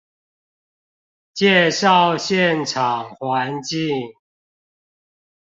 [1.35, 4.15] 介紹現場環境